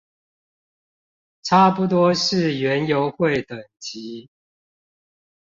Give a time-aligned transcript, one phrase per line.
[1.43, 4.27] 差不多是園遊會等級